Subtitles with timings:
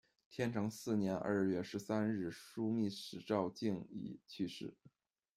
[0.31, 4.73] 天成四年二月十三日，枢密使赵敬怡去世。